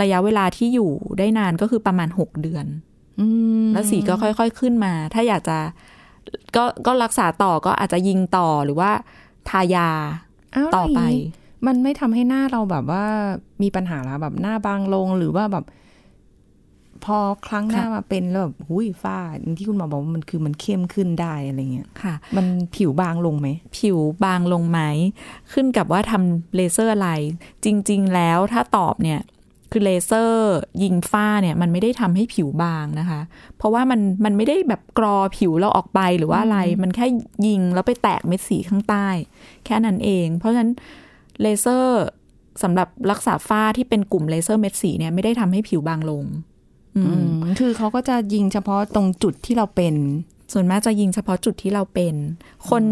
[0.03, 2.66] ระยะเวลาที่อยู่ได้นานก็คือประมาณหกเดือน
[3.20, 3.27] อื
[3.64, 5.59] มแล้วสีก็ค่อย ๆ ขึ้นมา ถ้าอยากจะ
[6.56, 8.90] ก็ก็รักษาต่อก็อาจจะยิงต่อหรือว่า
[9.48, 9.90] ทายา
[10.54, 11.32] อ้าวต่อไปแล้วย่างนี้
[11.66, 13.04] มันไม่ทำให้หน้าเราแบบว่า
[13.62, 15.64] มีปัญหาแล้วแบบหน้าบางลงหรือว่าแบบ
[17.04, 24.80] พอครั้งหน้ามาเป็นแล้วแบบหุยฝ้าอย่างที่คุณหมอบอกว่ามันคือมันเข้มขึ้นได้อะไรเงี้ยค่ะ มันผิวบางลงไหม ผิวบางลงไหม
[25.52, 27.10] ขึ้นกับว่าทำเลเซอร์อะไร
[27.64, 29.20] จริง ๆ แล้วถ้าตอบเนี่ย
[29.70, 33.20] คือเลเซอร์ยิงฝ้าเนี่ยมันไม่ได้ทำให้ผิวบางนะคะ
[33.57, 37.07] เพราะว่ามันมันไม่ได้แบบกรอผิวเราออกไปหรือว่าอะไร มันแค่
[37.46, 39.07] ยิงแล้วไปแตกเม็ดสีข้างใต้
[39.64, 40.72] แค่นั้นเอง เพราะฉะนั้น
[41.40, 42.04] เลเซอร์
[42.62, 46.24] สำหรับรักษาฝ้าที่เป็นกลุ่มเลเซอร์เม็ดสีเนี่ยไม่ได้ทำให้ผิวบางลง
[46.96, 49.94] อือืมมคือเขาก็จะยิงเฉพาะตรงจุดที่เราเป็น
[50.52, 52.14] ส่วนมากจะยิงเฉพาะจุดที่เราเป็น
[52.70, 52.85] คน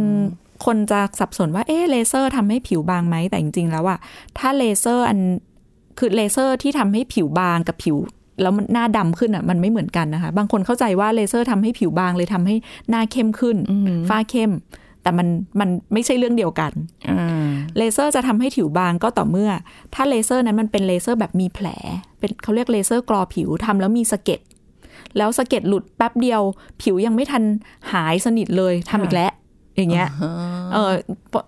[0.64, 3.98] คนจะสับสนว่าเอ๊ะเลเซอร์ทำให้ผิวบางไหมแต่จริงๆแล้วอะ
[4.38, 5.18] ถ้าเลเซอร์อัน
[5.98, 7.96] คือเลเซอร์ที่ทำให้ผิวบางกับผิว
[8.42, 12.56] แล้วมันหน้าดำขึ้นอะมันไม่เหมือนกันนะคะ บางคนเข้าใจว่าเลเซอร์ทำให้ผิวบางเลยทำให้
[12.90, 14.52] หน้าเข้มขึ้นอืมฝ้าเข้ม
[15.02, 15.28] แต่มัน
[15.60, 16.72] มันไม่ใช่เรื่องเดียวกัน
[17.10, 19.50] อ่าเลเซอร์จะทำให้ผิวบางก็ต่อเมื่อ
[19.94, 21.66] ถ้าเลเซอร์นั้นมันเป็นเลเซอร์แบบมีแผล
[22.18, 24.40] เป็นเขาเรียกเลเซอร์กรอผิวทำแล้วมีสะเก็ด
[25.16, 26.42] แล้วสะเก็ดหลุดแป๊บเดียว
[26.82, 27.42] ผิวยังไม่ทัน
[27.92, 29.30] หายสนิทเลยทำอีกแล้ว
[29.76, 30.08] อย่างเงี้ย
[30.72, 30.92] เออ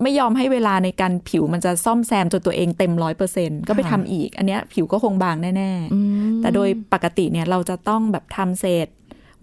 [0.02, 6.00] ไม่ยอมให้เวลาในการผิวมันจะซ่อมแซมจนตัวเองเต็มร้อยเปอร์เซ็นก็ไปทำอีก อันเนี้ยผิวก็คงบางแน่อื
[6.34, 8.88] มๆแต่โดยปกติเนี่ยเราจะต้องแบบทำเสร็จ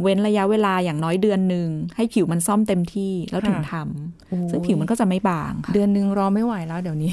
[0.01, 7.11] เว้นระยะเวลาอย่างน้อยเดือนหนึ่งให้ผิวมันซ่อมเต็มที่แล้วถึงทำโอ้ซึ่งผิวมันก็จะไม่บางค่ะเดือนหนึ่งรอไม่ไหวแล้วเดี๋ยวนี้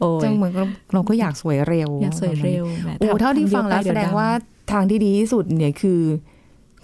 [0.00, 4.28] โอ้ยจังเหมือนเราเราก็อยากสวยเร็วอยากสวยเร็วแหมโอ้ทำเท่าที่ทำยอะฟังแล้วไปแสเยดงำว่า
[4.72, 6.00] ทางที่ดีที่สุดเนี่ยคือ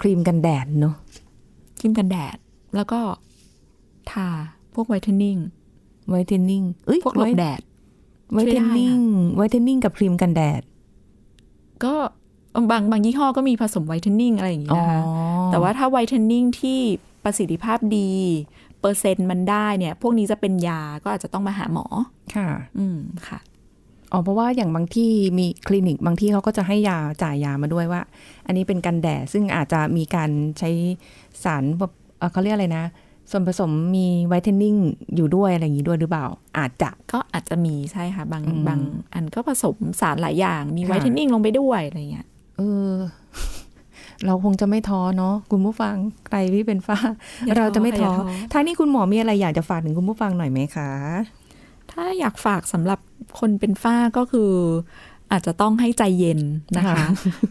[0.01, 0.95] ครีมกันแดดเนาะ
[1.81, 2.37] ครีมกันแดด
[2.77, 3.01] แล้วก็
[4.11, 4.29] ทา
[4.75, 5.37] พวก whitening
[6.11, 7.61] whitening เอ้ยพวกหลบแดด
[8.33, 8.99] whitening
[9.37, 10.63] whitening กับครีมกันแดด
[11.85, 11.95] ก็
[12.71, 15.01] บางบางยี่ห้อก็มีผสม whitening อะไรอย่างงี้อ๋อนะคะ
[15.51, 16.79] แต่ว่าถ้า whitening ที่
[17.25, 18.11] ประสิทธิภาพดี
[18.81, 21.87] เปอร์เซ็นต์มันได้เนี่ย พวกนี้จะเป็นยาก็อาจจะต้องมาหาหมอ
[22.37, 23.39] ค่ะ อืมค่ะ
[24.13, 28.01] อ๋อเพราะว่าอย่างบางที่มีคลินิกบางที่เขาก็จะให้ยาจ่ายยามาด้วยว่า
[28.47, 30.71] อันนี้เป็นกันแดดซึ่งอาจจะมีการใช้
[31.45, 32.85] สารแบบ เอ่อเขาเรียกอะไรนะ
[33.31, 34.74] ส่วนผสมมีไวท์เทนนิ่ง
[35.16, 36.27] อยู่ด้วยอะไรอย่างนี้ด้วยหรือเปล่า
[36.59, 38.81] อาจจะก็อาจจะมีใช่ค่ะ บางอืมบาง
[39.14, 42.92] อันก็ผสมสารหลายอย่าง มีค่ะไวท์เทนนิ่งลงไปด้วยอะไรเงี้ยเออ
[44.27, 45.96] เราคงจะไม่ท้อเนาะคุณผู้ฟัง
[46.27, 46.98] ใครที่เป็นฝ้า
[47.46, 50.90] อย่าท้อเราจะไม่ท้ออย่าท้อทางนี้คุณหมอมีอะไรอยากจะฝากถึงคุณผู้ฟังหน่อยไหมคะ
[51.90, 52.98] ถ้าอยากฝากสำหรับ
[53.40, 54.53] คนเป็นฝ้าก็คือ
[55.33, 56.40] อาจจะต้องให้ใจเย็น
[56.77, 57.07] นะคะค่ะ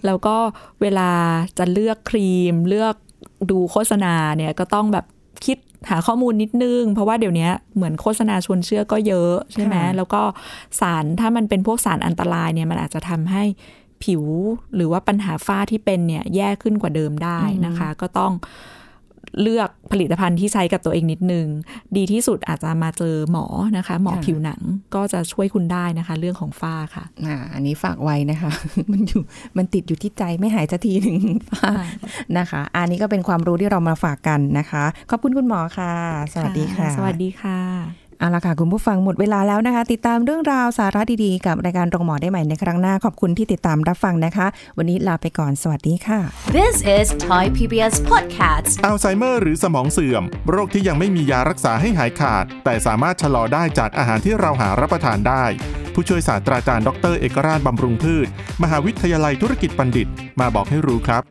[0.05, 0.35] แล้วก็
[0.81, 1.09] เวลา
[1.57, 2.95] จะเลือกครีมเลือก
[3.51, 5.05] ดูโฆษณาเนี่ยก็ต้องแบบ
[5.45, 5.57] คิด
[5.89, 10.21] หาข้อมูลนิดนึง เพราะว่าเดี๋ยวนี้เหมือนโฆษณาชวนเชื่อก็เยอะใช่ไหมค่ะแล้วก็
[10.79, 13.43] สารถ้ามันเป็นพวกสารอันตรายเนี่ยมันอาจจะทำให้
[14.03, 14.23] ผิว
[14.75, 18.33] หรือว่าปัญหาฝ้าที่เป็นเนี่ยแย่ขึ้นกว่าเดิมได้นะคะ ก็ต้อง
[19.41, 21.47] เลือกผลิตภัณฑ์ที่ใช้กับตัวเองนิดนึง
[21.97, 23.45] ดีที่สุดอาจจะมาเจอหมอ
[23.77, 24.61] นะคะ หมอค่ะผิวหนัง
[24.95, 28.51] ก็จะช่วยคุณได้นะคะ เรื่องของฝ้าค่ะอ่าอันนี้ฝากไว้นะคะ
[28.91, 29.21] มันอยู่
[29.57, 31.17] มันติดอยู่ที่ใจไม่หายสักทีหนึ่ง
[31.51, 31.71] ฝ้า
[32.37, 35.93] นะคะ อันนี้ก็เป็นความรู้ที่เรามาฝากกันนะคะ ขอบคุณคุณหมอค่ะ
[36.33, 46.19] สวัสดีค่ะ สวัสดีค่ะ เอาละค่ะคุณผู้ฟังหมดเวลาแล้วนะคะ ติดตามเรื่องราวสาระดีๆ กับรายการโรงหมอได้ใหม่ในครั้งหน้าขอบคุณที่ติดตามรับฟังนะคะ วันนี้ลาไปก่อนสวัสดีค่ะ
[46.57, 48.73] This is Thai PBS Podcast.
[48.85, 55.45] อัลไซเมอร์หรือสมองเสื่อม โรคที่ยังไม่มียารักษาให้หายขาด แต่สามารถชะลอได้จากอาหารที่เราหารับประทานได้
[55.93, 58.27] ผู้ช่วยศาสตราจารย์ดร เอกราชบำรุงพืช
[58.63, 60.07] มหาวิทยาลัยธุรกิจบัณฑิต
[60.39, 61.23] มาบอกให้รู้ครับ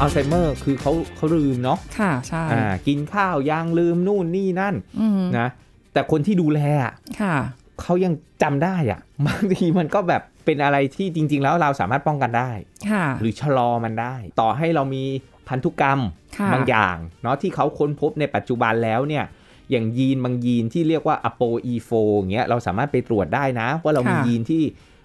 [0.00, 5.48] อัลไซเมอร์คือเขาเขาลืมเนาะค่ะใช่อ่ากินข้าวยังลืมนู่นนี่นั่นอืมนะ
[5.94, 7.36] แต่คนที่ดูแลอะค่ะ
[7.82, 12.50] เขายังจำได้อะบางทีมันก็แบบเป็นอะไรที่จริง ๆ แล้วเราสามารถป้องกันได้
[12.90, 15.04] ค่ะหรือชะลอมันได้ ต่อให้เรามี
[15.48, 16.00] พันธุกรรม
[16.36, 19.24] ค่ะบางอย่างเนาะที่เขาค้นพบในปัจจุบันแล้วเนี่ย
[19.70, 24.62] อย่างยีนบางยีนที่เรียกว่า ApoE4 อย่างเงี้ยเราสามารถไปตรวจได้นะ ว่าเรามีค่ะยีนที่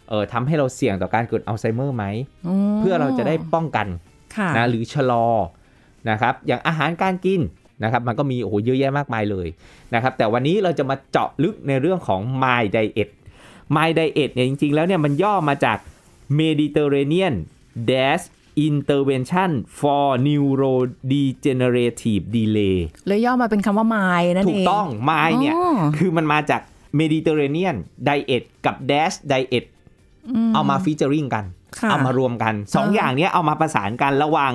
[0.09, 2.05] เอ่อทำให้เราเสี่ยงต่อการเกิดอัลไซเมอร์ไหม
[2.79, 3.87] เพื่อเราจะได้ป้องกัน
[4.35, 5.27] ค่ะนะหรือชะลอ
[6.09, 7.39] นะครับอย่างอาหารการกิน
[7.83, 9.47] นะครับ มันก็มีโอ้โหเยอะแยะมากมายเลย
[9.93, 13.09] นะครับ แต่วันนี้เราจะมาเจาะลึกในเรื่องของ My Diet
[13.75, 15.77] My Diet เนี่ยจริง ๆ แล้วเนี่ยมันย่อมาจาก
[16.39, 17.35] Mediterranean
[17.89, 18.25] Dash
[18.67, 26.61] Intervention for Neurodegenerative Delay เลยย่อมาเป็นคำว่า my นั่นเอง ถูกต้อง My เนี่ยอ๋อคือมันมาจาก
[26.99, 27.75] Mediterranean
[28.07, 29.65] Diet กับ Dash Diet
[30.53, 31.45] เอามาฟีเจอริงกัน
[31.79, 34.51] ค่ะเอามารวมกันสองอ่าอย่างเนี้ยเอามาประสานกันระหว่าง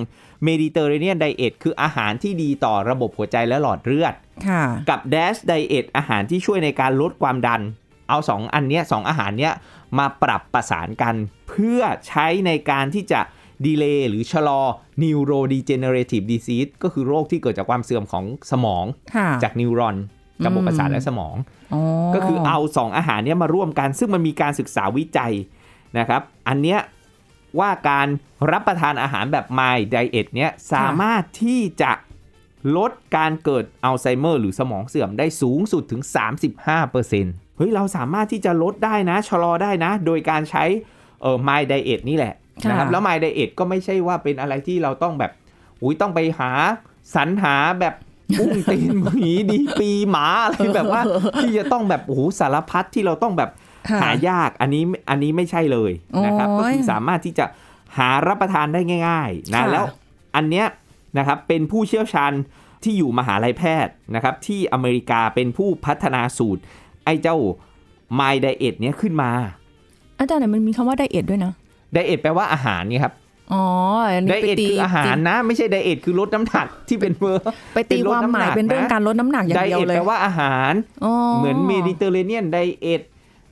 [0.48, 4.14] Mediterranean Diet คืออาหารที่ดีต่อระบบหัวใจและหลอดเลือด
[4.48, 7.61] ค่ะกับ Dash Diet อาหารที่ช่วยในการลดความดัน
[8.09, 9.52] เอาสองอันเนี้ยสองอาหารเนี้ย
[9.98, 11.14] มาปรับประสานกัน
[11.48, 13.20] เพื่อใช้ในการที่จะ
[13.66, 14.61] ดีเลย์หรือชะลอ
[15.02, 19.96] neurodegenerative disease ก็คือโรคที่เกิดจากความเสื่อมของสมองค่ะจากนิวรอน
[20.46, 21.35] ระบบประสาทและสมอง
[21.74, 21.80] อ๋อ
[22.14, 25.33] ก็คือเอา 2 อาหารเนี้ยมาร่วมกัน ซึ่งมันมีการศึกษาวิจัย
[25.98, 26.78] นะครับ อันเนี้ย
[27.58, 28.06] ว่าการ
[28.50, 31.92] รับประทานอาหารแบบ My Diet เนี้ยสามารถที่จะ
[32.76, 36.02] ลดการเกิดอัลไซเมอร์หรือสมองเสื่อมได้สูงสุดถึง
[36.60, 40.64] 35%เฮ้ย เราสามารถที่จะลดได้นะ ชะลอได้นะ โดยการใช้
[41.22, 42.34] เออ My Diet นี่แหละ
[42.68, 45.32] นะครับค่ะแล้ว My Diet ก็ไม่ใช่ว่าเป็นอะไรที่เราต้องแบบ
[45.82, 46.50] อุ้ยต้องไปหา
[47.14, 47.94] สรรหาแบบ
[48.38, 51.02] กุ้งตีนหมีดีปีหมาอะไรแบบว่า
[51.40, 53.62] ที่จะต้องแบบโอ้โหสารพัดที่เราต้องแบบค่ะ
[54.03, 55.92] หายากอันนี้อันนี้ไม่ใช่เลย
[56.27, 57.47] นะครับโอ้ก็ยคือสามารถที่จะ
[57.99, 59.85] หารับประทานได้ง่ายๆนะค่ะแล้ว
[60.37, 60.66] อันเนี้ย
[61.18, 62.33] นะครับเป็นผู้เชี่ยวชาญ
[62.83, 66.62] ที่อยู่มหาลัยแพทย์นะครับที่อเมริกาเป็นผู้พัฒนาสูตร
[67.05, 67.37] ไอ้เจ้า
[68.18, 69.31] MIND diet เนี้ยขึ้นมา
[70.18, 71.53] อาจารย์ไหนมันมีคำว่า diet ด้วยนะ
[71.92, 73.14] diet แปลว่าอาหารนี่ครับ
[73.53, 73.64] อ๋อ
[74.12, 80.73] อันไดนี้ไปเอทตีคืออาหารนะ ไม่ใช่ diet คือลดน้ำหนักที่เป็นเวอร์ไปตีความหมายเป็นเรื่องการลดน้ำหนักอย่าไดงเดียวเอทเลยแปลว่าอาหาร
[81.05, 83.02] อ๋อเหมือน Mediterranean diet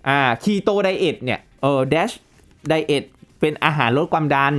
[0.08, 2.10] อ่า keto diet เนี่ยเออ DASH
[2.68, 3.04] diet
[3.40, 4.54] เป็นอาหารลดความดัน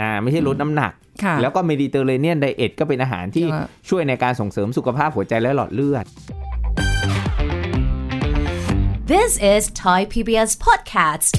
[0.00, 0.92] อ่าไม่ใช่ลดน้ำหนัก
[1.24, 6.06] ค่ะแล้วก็ Mediterranean diet ก็เป็นอาหารที่ใช่ช่วยในการส่งเสริมสุขภาพหัวใจและหลอดเลือด
[9.12, 11.32] This is Thai PBS Podcast.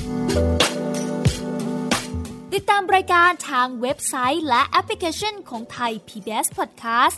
[2.53, 7.17] ติดตามรายการทางเว็บไซต์และแอปพลิเคชันของไทย PBS Podcast